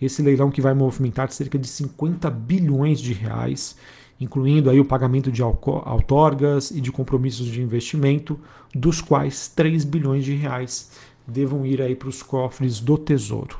Esse 0.00 0.22
leilão 0.22 0.52
que 0.52 0.60
vai 0.60 0.72
movimentar 0.72 1.28
cerca 1.32 1.58
de 1.58 1.66
50 1.66 2.30
bilhões 2.30 3.00
de 3.00 3.12
reais 3.12 3.76
incluindo 4.20 4.70
aí 4.70 4.78
o 4.78 4.84
pagamento 4.84 5.30
de 5.30 5.42
outorgas 5.42 6.70
e 6.70 6.80
de 6.80 6.92
compromissos 6.92 7.48
de 7.48 7.60
investimento, 7.60 8.38
dos 8.72 9.00
quais 9.00 9.48
3 9.48 9.84
bilhões 9.84 10.24
de 10.24 10.34
reais 10.34 10.92
devam 11.26 11.66
ir 11.66 11.82
aí 11.82 11.96
para 11.96 12.08
os 12.08 12.22
cofres 12.22 12.78
do 12.78 12.96
Tesouro. 12.96 13.58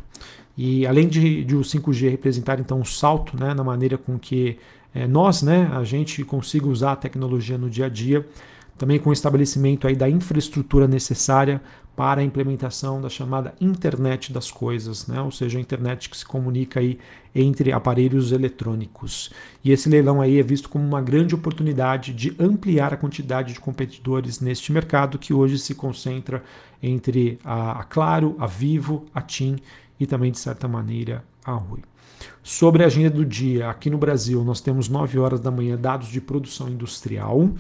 E 0.57 0.87
além 0.87 1.09
de, 1.09 1.43
de 1.43 1.57
o 1.57 1.63
5G 1.63 2.09
representar 2.09 2.61
então 2.61 2.79
um 2.79 2.85
salto 2.85 3.37
né, 3.37 3.53
na 3.53 3.65
maneira 3.65 3.99
com 3.99 4.17
que 4.17 4.59
é, 4.95 5.07
nós, 5.07 5.43
né, 5.43 5.71
a 5.73 5.83
gente 5.83 6.25
consiga 6.25 6.69
usar 6.69 6.93
a 6.93 6.97
tecnologia 6.97 7.59
no 7.59 7.69
dia 7.69 7.87
a 7.87 7.89
dia, 7.89 8.27
também 8.79 8.99
com 8.99 9.11
o 9.11 9.13
estabelecimento 9.13 9.87
aí 9.87 9.95
da 9.95 10.09
infraestrutura 10.09 10.87
necessária 10.87 11.61
para 11.97 12.21
a 12.21 12.25
implementação 12.25 13.01
da 13.01 13.09
chamada 13.09 13.55
internet 13.61 14.33
das 14.33 14.51
coisas, 14.51 15.07
né? 15.07 15.21
ou 15.21 15.31
seja, 15.31 15.59
a 15.59 15.61
internet 15.61 16.11
que 16.11 16.17
se 16.17 16.25
comunica 16.25 16.81
aí 16.81 16.99
entre 17.33 17.71
aparelhos 17.73 18.33
eletrônicos. 18.33 19.31
E 19.63 19.71
esse 19.71 19.89
leilão 19.89 20.21
aí 20.21 20.41
é 20.41 20.43
visto 20.43 20.69
como 20.69 20.85
uma 20.85 21.01
grande 21.01 21.37
oportunidade 21.37 22.13
de 22.13 22.35
ampliar 22.39 22.93
a 22.93 22.97
quantidade 22.97 23.53
de 23.53 23.61
competidores 23.61 24.41
neste 24.41 24.73
mercado 24.73 25.19
que 25.19 25.33
hoje 25.33 25.57
se 25.57 25.75
concentra 25.75 26.43
entre 26.83 27.39
a, 27.45 27.85
Claro, 27.85 28.35
a 28.41 28.47
Vivo, 28.47 29.07
a 29.15 29.23
TIM 29.23 29.57
e 29.99 30.07
também 30.07 30.31
de 30.31 30.39
certa 30.39 30.67
maneira 30.67 31.25
a 31.45 31.53
Rui. 31.53 31.81
Sobre 32.43 32.83
a 32.83 32.87
agenda 32.87 33.11
do 33.11 33.25
dia, 33.25 33.69
aqui 33.69 33.91
no 33.91 33.99
Brasil 33.99 34.43
nós 34.45 34.61
temos 34.61 34.89
9 34.89 35.19
horas 35.19 35.41
da 35.41 35.51
manhã 35.51 35.77
dados 35.77 36.09
de 36.09 36.21
produção 36.21 36.69
industrial. 36.69 37.51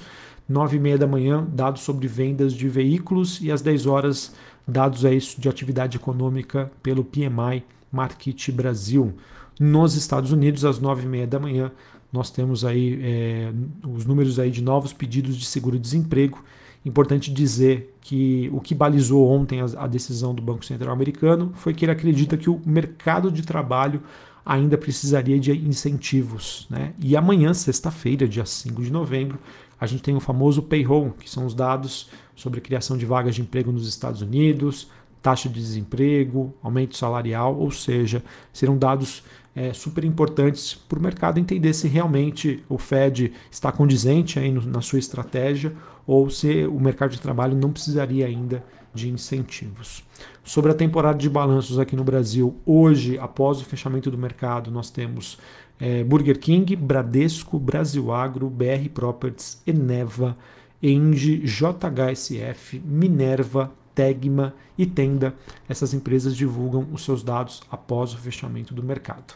9 0.48 0.76
e 0.76 0.80
meia 0.80 0.98
da 0.98 1.06
manhã, 1.06 1.46
dados 1.48 1.82
sobre 1.82 2.06
vendas 2.06 2.52
de 2.52 2.68
veículos 2.68 3.40
e 3.40 3.50
às 3.50 3.62
10 3.62 3.86
horas, 3.86 4.34
dados 4.68 5.04
aí 5.04 5.18
de 5.18 5.48
atividade 5.48 5.96
econômica 5.96 6.70
pelo 6.82 7.02
PMI 7.02 7.64
Market 7.90 8.50
Brasil. 8.50 9.14
Nos 9.58 9.94
Estados 9.94 10.32
Unidos, 10.32 10.64
às 10.64 10.78
9 10.78 11.04
e 11.04 11.06
meia 11.06 11.26
da 11.26 11.38
manhã, 11.38 11.72
nós 12.12 12.30
temos 12.30 12.64
aí 12.64 13.00
é, 13.02 13.52
os 13.88 14.04
números 14.04 14.38
aí 14.38 14.50
de 14.50 14.62
novos 14.62 14.92
pedidos 14.92 15.36
de 15.36 15.46
seguro-desemprego. 15.46 16.42
Importante 16.84 17.32
dizer 17.32 17.96
que 18.00 18.50
o 18.52 18.60
que 18.60 18.74
balizou 18.74 19.26
ontem 19.26 19.60
a, 19.76 19.86
decisão 19.86 20.34
do 20.34 20.42
Banco 20.42 20.64
Central 20.64 20.92
americano 20.92 21.52
foi 21.54 21.72
que 21.72 21.84
ele 21.84 21.92
acredita 21.92 22.36
que 22.36 22.50
o 22.50 22.60
mercado 22.64 23.32
de 23.32 23.42
trabalho 23.42 24.02
ainda 24.44 24.76
precisaria 24.76 25.40
de 25.40 25.52
incentivos. 25.52 26.66
Né? 26.68 26.92
E 26.98 27.16
amanhã, 27.16 27.54
sexta-feira, 27.54 28.28
dia 28.28 28.44
5 28.44 28.82
de 28.82 28.92
novembro, 28.92 29.38
a 29.80 29.86
gente 29.86 30.02
tem 30.02 30.14
o 30.14 30.20
famoso 30.20 30.62
payroll, 30.62 31.14
que 31.18 31.28
são 31.28 31.46
os 31.46 31.54
dados 31.54 32.10
sobre 32.36 32.60
criação 32.60 32.98
de 32.98 33.06
vagas 33.06 33.34
de 33.34 33.40
emprego 33.40 33.72
nos 33.72 33.88
Estados 33.88 34.20
Unidos, 34.20 34.88
taxa 35.22 35.48
de 35.48 35.54
desemprego, 35.54 36.54
aumento 36.62 36.96
salarial, 36.98 37.56
ou 37.58 37.70
seja, 37.70 38.22
serão 38.52 38.76
dados 38.76 39.22
é, 39.54 39.72
super 39.72 40.04
importantes 40.04 40.74
para 40.74 40.98
o 40.98 41.02
mercado 41.02 41.38
entender 41.38 41.72
se 41.72 41.86
realmente 41.86 42.62
o 42.68 42.76
Fed 42.76 43.32
está 43.50 43.70
condizente 43.70 44.38
aí 44.38 44.50
no, 44.50 44.62
na 44.62 44.80
sua 44.80 44.98
estratégia 44.98 45.72
ou 46.06 46.28
se 46.28 46.66
o 46.66 46.80
mercado 46.80 47.12
de 47.12 47.20
trabalho 47.20 47.56
não 47.56 47.70
precisaria 47.70 48.26
ainda 48.26 48.64
de 48.92 49.08
incentivos. 49.08 50.04
Sobre 50.42 50.70
a 50.70 50.74
temporada 50.74 51.18
de 51.18 51.28
balanços 51.28 51.78
aqui 51.78 51.96
no 51.96 52.04
Brasil, 52.04 52.54
hoje, 52.64 53.18
após 53.18 53.60
o 53.60 53.64
fechamento 53.64 54.10
do 54.10 54.18
mercado, 54.18 54.70
nós 54.70 54.90
temos 54.90 55.38
é, 55.80 56.04
Burger 56.04 56.38
King, 56.38 56.76
Bradesco, 56.76 57.58
Brasil 57.58 58.12
Agro, 58.12 58.48
BR 58.48 58.88
Properties, 58.92 59.62
Eneva, 59.66 60.36
Engie, 60.82 61.42
JHSF, 61.44 62.80
Minerva, 62.84 63.72
Tegma 63.94 64.54
e 64.76 64.84
Tenda. 64.84 65.34
Essas 65.68 65.94
empresas 65.94 66.36
divulgam 66.36 66.86
os 66.92 67.04
seus 67.04 67.22
dados 67.22 67.62
após 67.70 68.12
o 68.12 68.18
fechamento 68.18 68.74
do 68.74 68.82
mercado. 68.82 69.34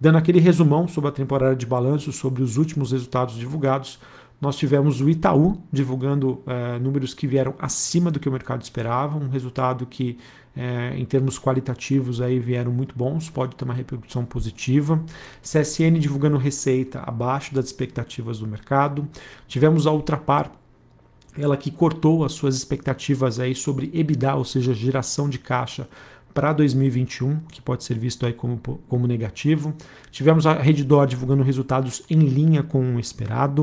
Dando 0.00 0.18
aquele 0.18 0.38
resumão 0.38 0.86
sobre 0.86 1.08
a 1.08 1.12
temporada 1.12 1.56
de 1.56 1.66
balanço, 1.66 2.12
sobre 2.12 2.42
os 2.42 2.56
últimos 2.56 2.92
resultados 2.92 3.34
divulgados, 3.36 3.98
nós 4.40 4.56
tivemos 4.56 5.00
o 5.00 5.08
Itaú 5.08 5.56
divulgando 5.72 6.42
é, 6.46 6.78
números 6.78 7.14
que 7.14 7.26
vieram 7.26 7.54
acima 7.58 8.10
do 8.10 8.20
que 8.20 8.28
o 8.28 8.32
mercado 8.32 8.62
esperava, 8.62 9.18
um 9.18 9.30
resultado 9.30 9.86
que, 9.86 10.18
é, 10.54 10.94
em 10.96 11.04
termos 11.06 11.38
qualitativos, 11.38 12.20
aí 12.20 12.38
vieram 12.38 12.70
muito 12.70 12.94
bons, 12.94 13.30
pode 13.30 13.56
ter 13.56 13.64
uma 13.64 13.72
repercussão 13.72 14.26
positiva. 14.26 15.02
CSN 15.42 15.98
divulgando 15.98 16.36
receita 16.36 17.00
abaixo 17.00 17.54
das 17.54 17.64
expectativas 17.64 18.40
do 18.40 18.46
mercado. 18.46 19.08
Tivemos 19.48 19.86
a 19.86 19.92
Ultrapar, 19.92 20.52
ela 21.38 21.56
que 21.56 21.70
cortou 21.70 22.24
as 22.24 22.32
suas 22.32 22.56
expectativas 22.56 23.38
aí 23.38 23.54
sobre 23.54 23.90
EBITDA, 23.92 24.34
ou 24.34 24.44
seja, 24.44 24.74
geração 24.74 25.28
de 25.28 25.38
caixa 25.38 25.88
para 26.36 26.52
2021, 26.52 27.40
que 27.50 27.62
pode 27.62 27.82
ser 27.82 27.98
visto 27.98 28.26
aí 28.26 28.32
como, 28.34 28.58
como 28.88 29.06
negativo. 29.06 29.74
Tivemos 30.10 30.46
a 30.46 30.52
Reddor 30.52 31.06
divulgando 31.06 31.42
resultados 31.42 32.02
em 32.10 32.18
linha 32.18 32.62
com 32.62 32.96
o 32.96 33.00
esperado 33.00 33.62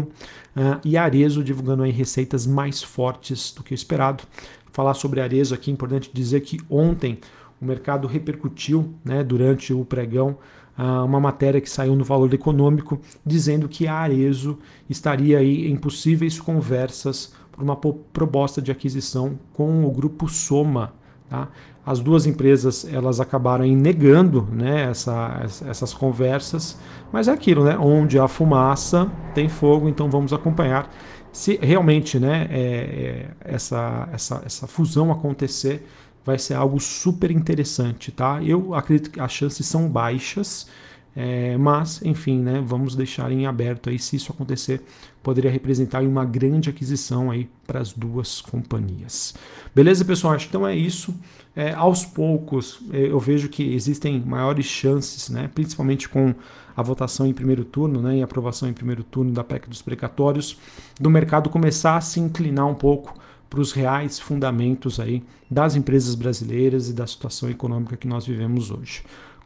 uh, 0.55 0.79
e 0.83 0.97
a 0.97 1.03
Arezo 1.03 1.43
divulgando 1.43 1.83
aí 1.83 1.91
receitas 1.91 2.47
mais 2.47 2.81
fortes 2.81 3.53
do 3.53 3.61
que 3.61 3.73
o 3.73 3.75
esperado. 3.75 4.23
Falar 4.71 4.95
sobre 4.95 5.21
a 5.21 5.23
Arezo 5.23 5.53
aqui, 5.53 5.69
é 5.69 5.73
importante 5.73 6.09
dizer 6.11 6.41
que 6.41 6.59
ontem 6.67 7.19
o 7.61 7.65
mercado 7.65 8.07
repercutiu 8.07 8.91
né, 9.05 9.23
durante 9.23 9.71
o 9.71 9.85
pregão 9.85 10.37
ah, 10.75 11.03
uma 11.03 11.19
matéria 11.19 11.61
que 11.61 11.69
saiu 11.69 11.95
no 11.95 12.03
Valor 12.03 12.33
Econômico 12.33 12.99
dizendo 13.23 13.69
que 13.69 13.87
a 13.87 13.93
Arezo 13.93 14.57
estaria 14.89 15.37
aí 15.37 15.69
em 15.69 15.75
possíveis 15.75 16.39
conversas 16.39 17.33
por 17.53 17.63
uma 17.63 17.75
proposta 17.75 18.61
de 18.61 18.71
aquisição 18.71 19.39
com 19.53 19.85
o 19.85 19.91
grupo 19.91 20.27
Soma. 20.27 20.93
Tá? 21.29 21.47
As 21.85 21.99
duas 21.99 22.25
empresas 22.25 22.85
elas 22.91 23.21
acabaram 23.21 23.65
negando 23.65 24.47
né, 24.51 24.89
essa, 24.89 25.41
essas 25.67 25.93
conversas, 25.93 26.77
mas 27.11 27.27
é 27.27 27.31
aquilo, 27.31 27.63
né? 27.63 27.77
Onde 27.77 28.19
há 28.19 28.27
fumaça 28.27 29.09
tem 29.33 29.47
fogo, 29.47 29.87
então 29.87 30.09
vamos 30.09 30.33
acompanhar 30.33 30.89
se 31.33 31.57
realmente 31.61 32.19
né, 32.19 32.47
é, 32.51 32.59
é, 32.59 33.27
essa, 33.55 34.07
essa, 34.13 34.43
essa 34.45 34.67
fusão 34.67 35.11
acontecer 35.11 35.85
vai 36.23 36.37
ser 36.37 36.53
algo 36.53 36.79
super 36.79 37.31
interessante, 37.31 38.11
tá? 38.11 38.41
Eu 38.41 38.73
acredito 38.73 39.09
que 39.09 39.19
as 39.19 39.31
chances 39.31 39.65
são 39.65 39.89
baixas, 39.89 40.67
é, 41.15 41.55
mas, 41.57 42.01
enfim, 42.03 42.39
né, 42.39 42.61
vamos 42.65 42.95
deixar 42.95 43.31
em 43.31 43.45
aberto 43.45 43.89
aí 43.89 43.99
se 43.99 44.15
isso 44.15 44.31
acontecer, 44.31 44.81
poderia 45.21 45.51
representar 45.51 46.01
uma 46.03 46.25
grande 46.25 46.69
aquisição 46.69 47.29
aí 47.29 47.47
para 47.67 47.79
as 47.79 47.93
duas 47.93 48.41
companhias. 48.41 49.33
Beleza, 49.73 50.03
pessoal? 50.03 50.35
Então 50.35 50.67
é 50.67 50.75
isso. 50.75 51.13
É, 51.55 51.71
aos 51.73 52.03
poucos, 52.03 52.79
é, 52.91 53.11
eu 53.11 53.19
vejo 53.19 53.47
que 53.47 53.73
existem 53.73 54.19
maiores 54.19 54.65
chances, 54.65 55.29
né, 55.29 55.49
principalmente 55.53 56.09
com 56.09 56.33
a 56.75 56.81
votação 56.81 57.27
em 57.27 57.33
primeiro 57.33 57.63
turno, 57.63 58.01
né, 58.01 58.17
e 58.17 58.23
aprovação 58.23 58.67
em 58.67 58.73
primeiro 58.73 59.03
turno 59.03 59.31
da 59.31 59.43
PEC 59.43 59.69
dos 59.69 59.81
precatórios, 59.81 60.57
do 60.99 61.09
mercado 61.09 61.49
começar 61.49 61.95
a 61.95 62.01
se 62.01 62.19
inclinar 62.19 62.65
um 62.65 62.73
pouco 62.73 63.13
para 63.47 63.61
os 63.61 63.71
reais 63.71 64.19
fundamentos 64.19 64.99
aí 64.99 65.23
das 65.49 65.75
empresas 65.75 66.15
brasileiras 66.15 66.89
e 66.89 66.93
da 66.93 67.05
situação 67.05 67.47
econômica 67.51 67.95
que 67.95 68.07
nós 68.07 68.25
vivemos 68.25 68.71
hoje. 68.71 69.03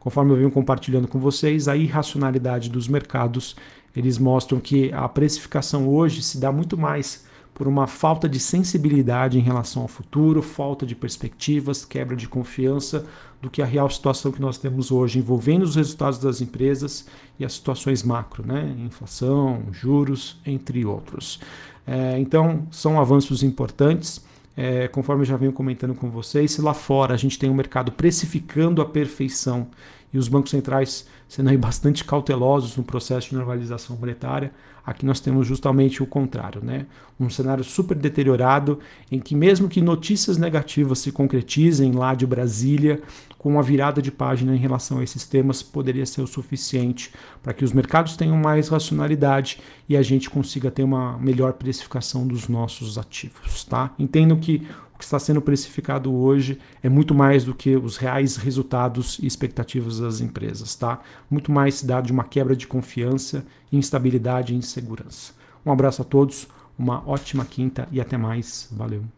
Conforme 0.08 0.32
eu 0.32 0.36
venho 0.36 0.50
compartilhando 0.50 1.06
com 1.06 1.18
vocês, 1.18 1.68
a 1.68 1.76
irracionalidade 1.76 2.70
dos 2.70 2.88
mercados, 2.88 3.54
eles 3.94 4.16
mostram 4.16 4.58
que 4.58 4.90
a 4.90 5.06
precificação 5.06 5.86
hoje 5.86 6.22
se 6.22 6.40
dá 6.40 6.50
muito 6.50 6.78
mais 6.78 7.26
por 7.52 7.68
uma 7.68 7.86
falta 7.86 8.26
de 8.26 8.40
sensibilidade 8.40 9.38
em 9.38 9.42
relação 9.42 9.82
ao 9.82 9.88
futuro, 9.88 10.40
falta 10.40 10.86
de 10.86 10.94
perspectivas, 10.94 11.84
quebra 11.84 12.16
de 12.16 12.26
confiança, 12.26 13.04
do 13.42 13.50
que 13.50 13.60
a 13.60 13.66
real 13.66 13.90
situação 13.90 14.32
que 14.32 14.40
nós 14.40 14.56
temos 14.56 14.90
hoje 14.90 15.18
envolvendo 15.18 15.64
os 15.64 15.76
resultados 15.76 16.18
das 16.18 16.40
empresas 16.40 17.06
e 17.38 17.44
as 17.44 17.52
situações 17.52 18.02
macro, 18.02 18.46
né? 18.46 18.74
inflação, 18.78 19.64
juros, 19.72 20.40
entre 20.46 20.86
outros. 20.86 21.38
É, 21.86 22.18
então, 22.18 22.66
são 22.70 22.98
avanços 22.98 23.42
importantes. 23.42 24.26
É, 24.60 24.88
conforme 24.88 25.22
eu 25.22 25.26
já 25.26 25.36
venho 25.36 25.52
comentando 25.52 25.94
com 25.94 26.10
vocês, 26.10 26.50
se 26.50 26.60
lá 26.60 26.74
fora 26.74 27.14
a 27.14 27.16
gente 27.16 27.38
tem 27.38 27.48
um 27.48 27.54
mercado 27.54 27.92
precificando 27.92 28.82
a 28.82 28.84
perfeição 28.84 29.68
e 30.12 30.18
os 30.18 30.28
bancos 30.28 30.50
centrais 30.50 31.06
sendo 31.28 31.50
aí 31.50 31.56
bastante 31.56 32.04
cautelosos 32.04 32.76
no 32.76 32.82
processo 32.82 33.30
de 33.30 33.36
normalização 33.36 33.96
monetária. 33.96 34.52
Aqui 34.88 35.04
nós 35.04 35.20
temos 35.20 35.46
justamente 35.46 36.02
o 36.02 36.06
contrário, 36.06 36.64
né? 36.64 36.86
Um 37.20 37.28
cenário 37.28 37.62
super 37.62 37.94
deteriorado 37.94 38.78
em 39.12 39.20
que 39.20 39.36
mesmo 39.36 39.68
que 39.68 39.82
notícias 39.82 40.38
negativas 40.38 41.00
se 41.00 41.12
concretizem 41.12 41.92
lá 41.92 42.14
de 42.14 42.26
Brasília, 42.26 43.02
com 43.36 43.50
uma 43.50 43.62
virada 43.62 44.00
de 44.00 44.10
página 44.10 44.56
em 44.56 44.58
relação 44.58 44.98
a 44.98 45.04
esses 45.04 45.26
temas 45.26 45.62
poderia 45.62 46.06
ser 46.06 46.22
o 46.22 46.26
suficiente 46.26 47.12
para 47.42 47.52
que 47.52 47.66
os 47.66 47.72
mercados 47.74 48.16
tenham 48.16 48.38
mais 48.38 48.68
racionalidade 48.68 49.60
e 49.86 49.94
a 49.94 50.00
gente 50.00 50.30
consiga 50.30 50.70
ter 50.70 50.84
uma 50.84 51.18
melhor 51.18 51.52
precificação 51.52 52.26
dos 52.26 52.48
nossos 52.48 52.96
ativos, 52.96 53.64
tá? 53.64 53.92
Entendo 53.98 54.38
que 54.38 54.66
o 54.94 54.98
que 54.98 55.04
está 55.04 55.18
sendo 55.18 55.40
precificado 55.40 56.12
hoje 56.12 56.58
é 56.82 56.88
muito 56.88 57.14
mais 57.14 57.44
do 57.44 57.54
que 57.54 57.76
os 57.76 57.96
reais 57.96 58.36
resultados 58.36 59.18
e 59.22 59.26
expectativas 59.26 60.00
das 60.00 60.20
empresas, 60.20 60.74
tá? 60.74 60.98
Muito 61.30 61.52
mais 61.52 61.76
se 61.76 61.86
dá 61.86 62.00
de 62.00 62.10
uma 62.10 62.24
quebra 62.24 62.56
de 62.56 62.66
confiança, 62.66 63.46
instabilidade 63.72 64.54
e 64.54 64.56
insegurança. 64.56 65.32
Um 65.64 65.72
abraço 65.72 66.02
a 66.02 66.04
todos, 66.04 66.48
uma 66.78 67.02
ótima 67.08 67.44
quinta 67.44 67.88
e 67.90 68.00
até 68.00 68.16
mais. 68.16 68.68
Valeu. 68.72 69.17